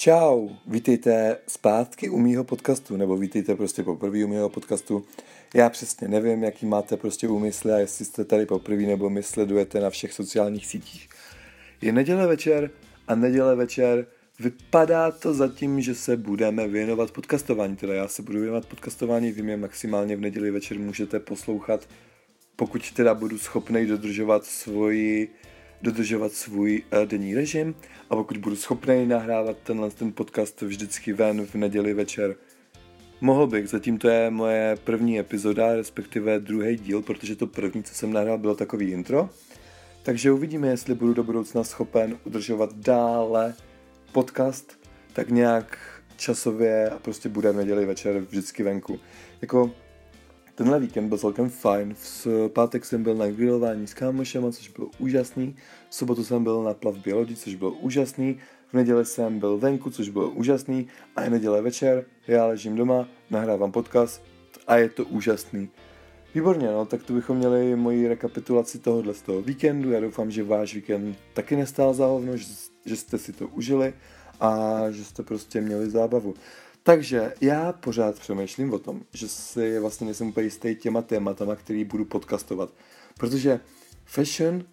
[0.00, 5.04] Čau, vítejte zpátky u mýho podcastu, nebo vítejte prostě poprvé u mýho podcastu.
[5.54, 9.80] Já přesně nevím, jaký máte prostě úmysly a jestli jste tady poprvé nebo my sledujete
[9.80, 11.08] na všech sociálních sítích.
[11.82, 12.70] Je neděle večer
[13.08, 14.06] a neděle večer
[14.38, 17.76] vypadá to zatím, že se budeme věnovat podcastování.
[17.76, 21.88] Teda já se budu věnovat podcastování, vy mě maximálně v neděli večer můžete poslouchat,
[22.56, 25.28] pokud teda budu schopný dodržovat svoji
[25.82, 27.74] dodržovat svůj uh, denní režim
[28.10, 32.36] a pokud budu schopný nahrávat tenhle ten podcast vždycky ven v neděli večer,
[33.20, 33.68] mohl bych.
[33.68, 38.38] Zatím to je moje první epizoda, respektive druhý díl, protože to první, co jsem nahrál,
[38.38, 39.28] bylo takový intro.
[40.02, 43.54] Takže uvidíme, jestli budu do budoucna schopen udržovat dále
[44.12, 44.80] podcast
[45.12, 45.78] tak nějak
[46.16, 49.00] časově a prostě bude v neděli večer vždycky venku.
[49.42, 49.70] Jako
[50.60, 51.94] Tenhle víkend byl celkem fajn.
[51.94, 55.56] V pátek jsem byl na grilování s kámošem, což bylo úžasný.
[55.88, 58.38] V sobotu jsem byl na plavbě lodi, což bylo úžasný.
[58.68, 60.86] V neděli jsem byl venku, což bylo úžasný.
[61.16, 64.22] A je neděle večer, já ležím doma, nahrávám podcast
[64.66, 65.68] a je to úžasný.
[66.34, 69.90] Výborně, no, tak tu bychom měli moji rekapitulaci tohohle z toho víkendu.
[69.90, 72.44] Já doufám, že váš víkend taky nestál za hovno, že,
[72.84, 73.94] že jste si to užili
[74.40, 76.34] a že jste prostě měli zábavu.
[76.82, 81.84] Takže já pořád přemýšlím o tom, že si vlastně nejsem úplně jistý těma tématama, který
[81.84, 82.70] budu podcastovat.
[83.18, 83.60] Protože
[84.04, 84.64] fashion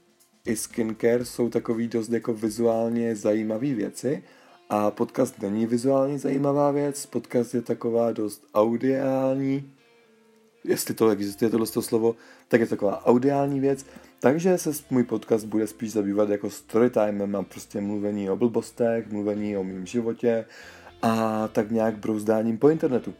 [0.46, 4.24] i skincare jsou takový dost jako vizuálně zajímavé věci
[4.70, 9.72] a podcast není vizuálně zajímavá věc, podcast je taková dost audiální,
[10.64, 12.16] jestli to existuje tohle slovo,
[12.48, 13.86] tak je taková audiální věc,
[14.20, 19.58] takže se můj podcast bude spíš zabývat jako storytimem a prostě mluvení o blbostech, mluvení
[19.58, 20.46] o mém životě
[21.02, 23.14] a tak nějak brouzdáním po internetu.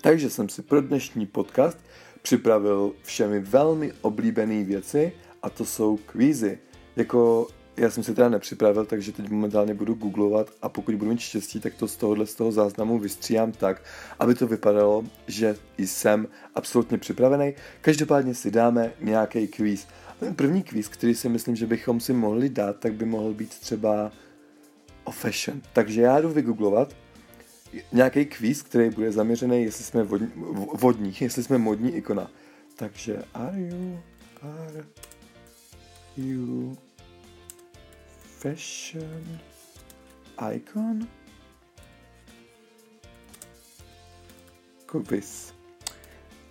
[0.00, 1.78] Takže jsem si pro dnešní podcast
[2.22, 5.12] připravil všemi velmi oblíbené věci
[5.42, 6.58] a to jsou kvízy.
[6.96, 11.20] Jako já jsem si teda nepřipravil, takže teď momentálně budu googlovat a pokud budu mít
[11.20, 13.82] štěstí, tak to z tohohle z toho záznamu vystříhám tak,
[14.18, 17.54] aby to vypadalo, že jsem absolutně připravený.
[17.80, 19.86] Každopádně si dáme nějaký kvíz.
[20.36, 24.12] První kvíz, který si myslím, že bychom si mohli dát, tak by mohl být třeba
[25.10, 25.62] o fashion.
[25.72, 26.96] Takže já jdu vygooglovat
[27.92, 30.32] nějaký kvíz, který bude zaměřený, jestli jsme vodní,
[30.74, 32.30] vodní jestli jsme modní ikona.
[32.76, 34.00] Takže are you,
[34.42, 34.84] are
[36.16, 36.76] you
[38.38, 39.38] fashion
[40.54, 41.08] icon?
[44.86, 45.54] Quiz.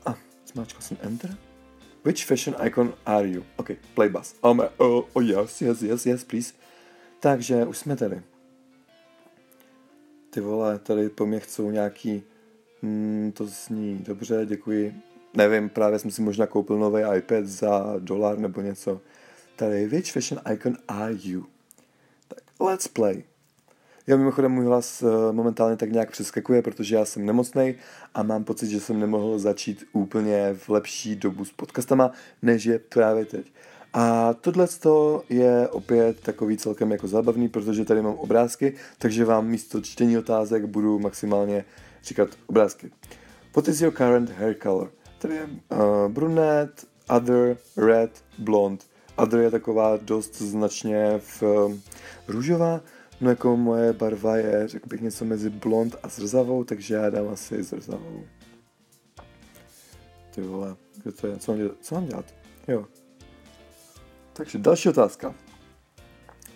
[0.05, 0.17] A, ah,
[0.53, 1.37] zmáčkal jsem enter.
[2.03, 3.45] Which fashion icon are you?
[3.55, 4.35] OK, play bus.
[4.43, 6.53] Um, oh, oh yes, yes, yes, yes, please.
[7.19, 8.21] Takže už jsme tady
[10.29, 12.23] ty vole, tady po mě chcou nějaký,
[12.81, 14.95] hmm, to zní dobře, děkuji.
[15.33, 19.01] Nevím, právě jsem si možná koupil nový iPad za dolar nebo něco.
[19.55, 21.45] Tady, which fashion icon are you?
[22.27, 23.23] Tak, let's play.
[24.07, 27.75] Jo, mimochodem můj hlas eh, momentálně tak nějak přeskakuje, protože já jsem nemocný
[28.13, 32.11] a mám pocit, že jsem nemohl začít úplně v lepší dobu s podcastama,
[32.41, 33.51] než je právě teď.
[33.93, 34.67] A tohle
[35.29, 40.65] je opět takový celkem jako zábavný, protože tady mám obrázky, takže vám místo čtení otázek
[40.65, 41.65] budu maximálně
[42.03, 42.91] říkat obrázky.
[43.55, 44.91] What is your current hair color?
[45.19, 48.87] Tady je uh, brunette, other, red, blond.
[49.15, 51.73] Other je taková dost značně v uh,
[52.27, 52.81] růžová,
[53.21, 57.27] no jako moje barva je, řekl bych, něco mezi blond a zrzavou, takže já dám
[57.27, 58.23] asi zrzavou.
[60.35, 61.37] Ty vole, kde to je?
[61.37, 61.77] Co mám dělat?
[61.81, 62.25] Co mám dělat?
[62.67, 62.85] Jo,
[64.39, 65.35] Takže další otázka.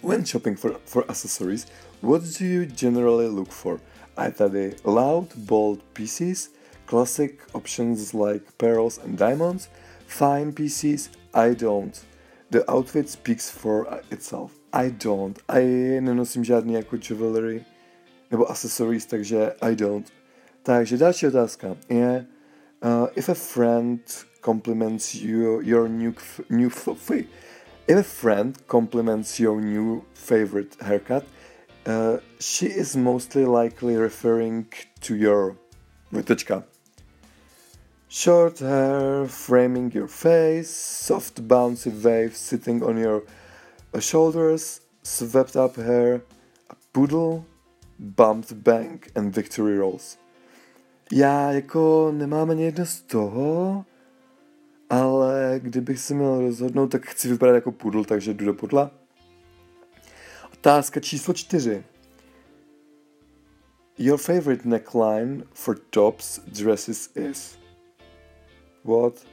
[0.03, 1.67] When shopping for, for accessories,
[2.01, 3.79] what do you generally look for?
[4.15, 6.51] A je tady loud, bold pieces,
[6.85, 9.69] classic options like pearls and diamonds,
[10.07, 12.05] fine pieces, I don't.
[12.51, 14.51] The outfit speaks for itself.
[14.73, 15.39] I don't.
[15.49, 15.63] I
[16.01, 17.65] nenosím žádný jako jewelry
[18.31, 20.13] nebo accessories, takže I don't.
[20.63, 22.25] Takže další otázka je,
[22.85, 26.13] uh, if a friend compliments you, your new,
[26.49, 26.69] new
[27.85, 31.25] If a friend compliments your new favorite haircut,
[31.85, 34.67] uh, she is mostly likely referring
[35.01, 35.57] to your
[36.13, 36.63] vytečka.
[38.07, 43.23] Short hair framing your face, soft bouncy waves sitting on your
[43.93, 46.21] uh, shoulders, swept up hair,
[46.69, 47.45] a poodle,
[47.99, 50.17] bumped bank and victory rolls.
[51.11, 53.85] Já jako nemám ani jedno z toho,
[54.89, 58.91] ale kdybych se měl rozhodnout, tak chci vypadat jako pudl, takže jdu do pudla.
[60.53, 61.83] Otázka číslo čtyři.
[63.97, 67.57] Your favorite neckline for tops dresses is
[68.83, 69.25] what?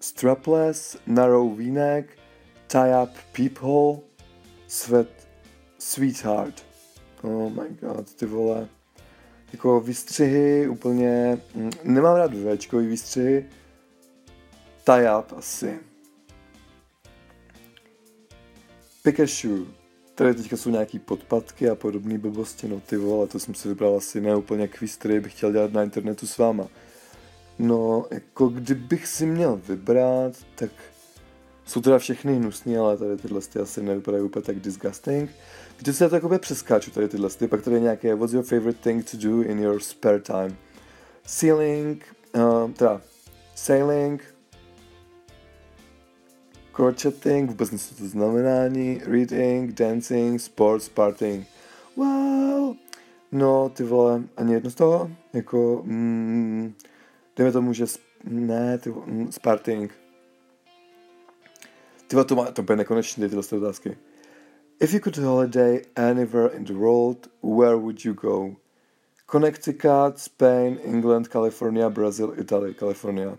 [0.00, 2.18] Strapless, narrow v-neck,
[2.66, 4.00] tie-up peephole,
[4.66, 5.06] sweat,
[5.78, 6.64] sweetheart.
[7.22, 8.68] Oh my god, ty vole.
[9.52, 13.48] Jako výstřihy úplně, mm, nemám rád Včkový výstřihy.
[14.84, 15.78] Tajap asi.
[19.02, 19.66] Pikachu.
[20.14, 23.96] Tady teďka jsou nějaký podpadky a podobné blbosti, no ty vole, to jsem si vybral
[23.96, 26.68] asi ne úplně quiz, který bych chtěl dělat na internetu s váma.
[27.58, 30.70] No, jako kdybych si měl vybrat, tak
[31.64, 35.30] jsou teda všechny hnusný, ale tady tyhle ty asi nevypadají úplně tak disgusting.
[35.78, 39.16] Když se takové přeskáču tady tyhle ty, pak tady nějaké What's your favorite thing to
[39.16, 40.56] do in your spare time?
[41.26, 43.00] Sailing, uh, teda
[43.54, 44.31] sailing,
[46.72, 51.46] crocheting, vůbec něco to znamená ani, reading, dancing, sports, partying.
[51.96, 52.76] Wow,
[53.32, 56.74] no ty vole, ani jedno z toho, jako, mm,
[57.36, 57.84] dejme tomu, že,
[58.24, 59.92] ne, ty vole, mm, sparting.
[62.06, 63.96] Ty to, má, to bude nekonečné, tyhle otázky.
[64.80, 68.56] If you could holiday anywhere in the world, where would you go?
[69.26, 73.38] Connecticut, Spain, England, California, Brazil, Italy, California.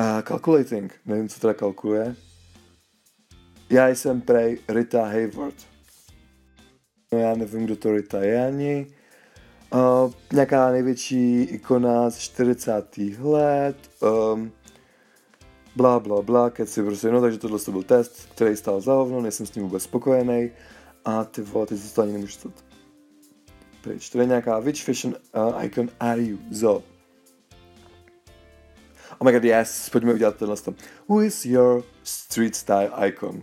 [0.00, 2.16] Uh, calculating, nevím, co teda kalkuluje.
[3.70, 5.54] Já jsem prej Rita Hayward.
[7.12, 8.86] No já nevím, kdo to Rita je ani.
[9.74, 12.98] Uh, nějaká největší ikona z 40.
[13.20, 13.76] let.
[14.32, 14.52] Um,
[15.76, 19.20] bla, bla, bla, keci, prostě, no, takže tohle to byl test, který stál za hovno,
[19.20, 20.50] nejsem s ním vůbec spokojený
[21.04, 22.64] a ty vole, ty to ani nemůžu stát.
[23.80, 26.38] Pryč, to je nějaká, which fashion uh, icon are you?
[26.52, 26.99] So.
[29.22, 30.56] Oh my god, yes, pojďme udělat tohle.
[31.08, 33.42] Who is your street style icon?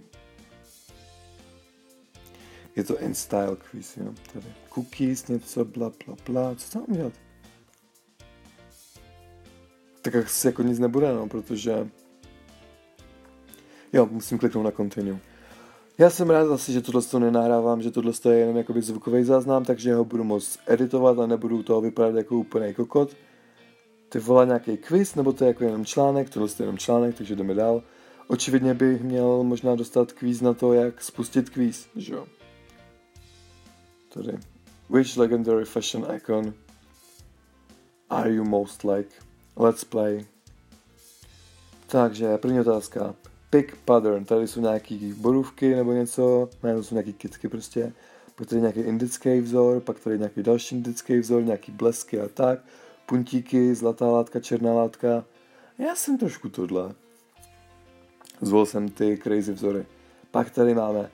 [2.75, 4.45] Je to in style quiz, jo, tady.
[4.73, 7.13] Cookies, něco, bla, bla, bla, co tam udělat?
[10.01, 11.87] Tak asi jako nic nebude, no, protože
[13.93, 15.19] Jo, musím kliknout na continue.
[15.97, 19.65] Já jsem rád asi, že tohle to nenahrávám, že tohle je jenom jakoby zvukový záznam,
[19.65, 23.15] takže ho budu moct editovat a nebudu toho vypadat jako úplný kokot.
[24.09, 27.35] Ty volá nějaký quiz, nebo to je jako jenom článek, tohle je jenom článek, takže
[27.35, 27.83] jdeme dál.
[28.27, 32.27] Očividně bych měl možná dostat kvíz na to, jak spustit kvíz, že jo.
[34.13, 34.37] Tady.
[34.89, 36.53] Which legendary fashion icon
[38.09, 39.09] are you most like?
[39.55, 40.25] Let's play.
[41.87, 43.15] Takže první otázka.
[43.49, 47.93] Pick pattern, tady jsou nějaký borůvky nebo něco, ne, to jsou nějaký kitky prostě,
[48.35, 52.59] pak tady nějaký indický vzor, pak tady nějaký další indický vzor, nějaký blesky a tak,
[53.07, 55.25] puntíky, zlatá látka, černá látka.
[55.77, 56.93] Já jsem trošku tohle.
[58.41, 59.85] Zvolil jsem ty crazy vzory.
[60.31, 61.09] Pak tady máme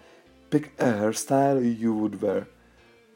[0.49, 2.47] pick a hairstyle you would wear.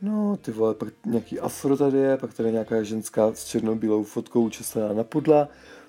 [0.02, 4.04] No, ty vole, pak nějaký afro tady je, pak tady je nějaká ženská s černobílou
[4.04, 5.48] fotkou učesaná na pudla,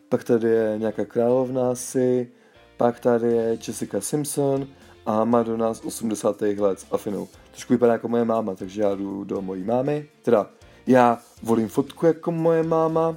[0.08, 2.32] pak tady je nějaká královna asi,
[2.76, 4.68] pak tady je Jessica Simpson
[5.06, 6.40] a Madonna z 80.
[6.40, 7.28] let s Afinou.
[7.50, 10.08] Trošku vypadá jako moje máma, takže já jdu do mojí mámy.
[10.22, 10.50] Teda,
[10.88, 13.16] já volím fotku jako moje máma.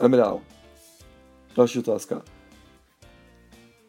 [0.00, 0.40] Jdeme dál.
[1.56, 2.22] Další otázka.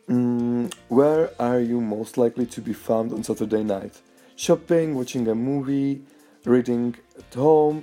[0.07, 4.03] Mm, where are you most likely to be found on Saturday night?
[4.37, 6.01] Shopping, watching a movie,
[6.45, 7.81] reading at home,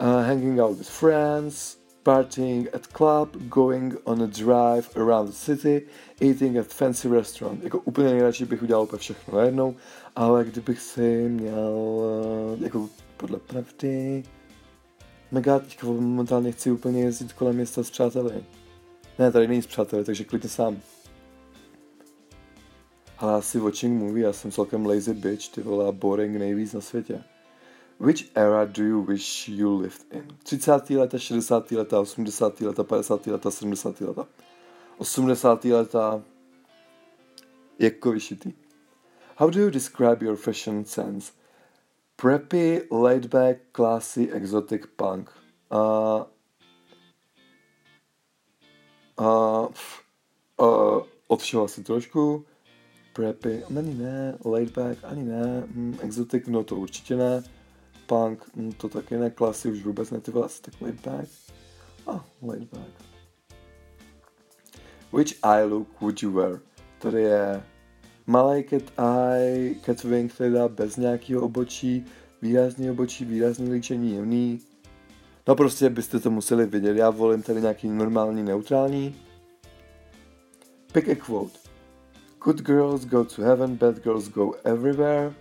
[0.00, 5.86] uh, hanging out with friends, partying at club, going on a drive around the city,
[6.20, 7.64] eating at fancy restaurant.
[7.64, 9.76] Jako úplně nejradši bych udělal úplně všechno najednou,
[10.16, 12.00] ale kdybych si měl,
[12.60, 14.22] eh, jako podle pravdy,
[15.30, 18.44] mega teďka momentálně chci úplně jezdit kolem města s přáteli.
[19.18, 20.80] Ne, tady není s přáteli, takže klidně sám.
[23.18, 27.24] Ale asi watching movie, já jsem celkem lazy bitch, ty vole, boring nejvíc na světě.
[28.00, 30.26] Which era do you wish you lived in?
[30.42, 30.90] 30.
[30.90, 31.70] leta, 60.
[31.70, 32.60] leta, 80.
[32.60, 33.26] leta, 50.
[33.26, 34.00] leta, 70.
[34.00, 34.28] leta.
[34.98, 35.64] 80.
[35.64, 36.22] leta
[37.78, 38.52] jako vyšitý.
[39.36, 41.32] How do you describe your fashion sense?
[42.16, 45.30] Preppy, laid back, classy, exotic, punk.
[45.70, 46.24] Uh,
[49.20, 49.68] uh,
[50.60, 52.44] uh, od všeho asi trošku.
[53.12, 57.42] Preppy, ani ne, laid back, ani ne, mm, exotic, no to určitě ne
[58.06, 61.28] punk, hm, to taky ne, klasy už vůbec ne, ty vlastně tak laid back.
[62.06, 62.90] Ah, laid back.
[65.12, 66.60] Which eye look would you wear?
[66.98, 67.62] Tady je
[68.26, 72.04] malý cat eye, cat wing teda bez nějakého obočí,
[72.42, 74.60] výrazný obočí, výrazný líčení, jemný.
[75.48, 79.16] No prostě byste to museli vidět, já volím tady nějaký normální, neutrální.
[80.92, 81.58] Pick a quote.
[82.44, 85.34] Good girls go to heaven, bad girls go everywhere.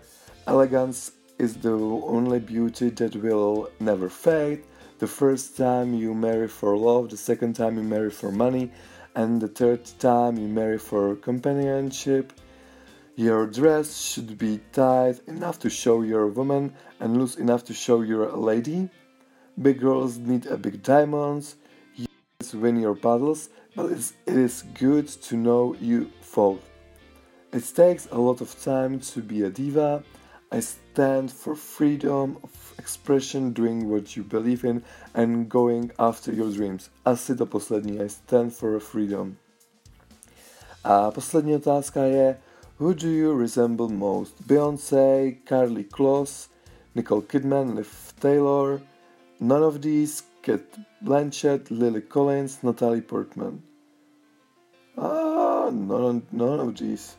[0.47, 4.59] Elegance is the only beauty that will never fade.
[4.99, 8.71] The first time you marry for love, the second time you marry for money,
[9.15, 12.31] and the third time you marry for companionship.
[13.17, 17.73] Your dress should be tight enough to show you're a woman and loose enough to
[17.73, 18.89] show you're a lady.
[19.61, 21.55] Big girls need a big diamonds.
[21.95, 22.07] You
[22.53, 26.59] win your battles, but it's, it is good to know you fall.
[27.53, 30.03] It takes a lot of time to be a diva.
[30.51, 36.51] I stand for freedom of expression, doing what you believe in, and going after your
[36.51, 36.89] dreams.
[37.05, 38.01] Asi to poslední.
[38.01, 39.37] I stand for freedom.
[40.83, 42.37] A poslední otázka je,
[42.77, 44.47] Who do you resemble most?
[44.47, 46.49] Beyoncé, Carly Kloss,
[46.95, 48.81] Nicole Kidman, Liv Taylor.
[49.39, 50.23] None of these.
[50.41, 53.61] Kate Blanchett, Lily Collins, Natalie Portman.
[54.97, 57.17] Ah, none, none of these.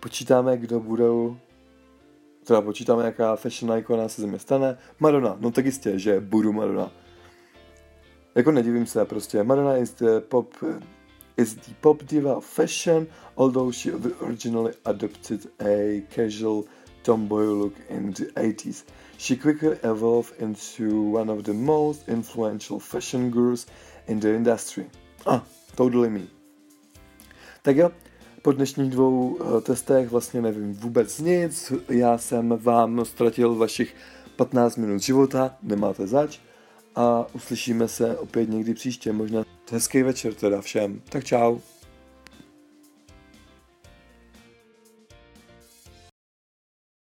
[0.00, 1.36] Počítáme, kdo budou
[2.46, 4.78] teda počítáme, jaká fashion icona se země stane.
[5.00, 6.90] Madonna, no tak jistě, že budu Madonna.
[8.34, 10.54] Jako nedivím se, prostě Madonna the pop
[11.36, 16.66] is the pop diva fashion, although she originally adopted a casual
[17.02, 18.84] tomboy look in the 80s.
[19.18, 23.66] She quickly evolved into one of the most influential fashion gurus
[24.08, 24.86] in the industry.
[25.26, 25.42] Ah,
[25.76, 26.22] totally me.
[27.62, 27.90] Tak jo,
[28.42, 31.72] po dnešních dvou eh, testech vlastně nevím vůbec nic.
[31.88, 33.94] Já jsem vám ztratil vašich
[34.36, 36.38] 15 minut života, nemáte zač.
[36.94, 41.00] A uslyšíme se opět někdy příště, možná hezký večer teda všem.
[41.08, 41.58] Tak čau.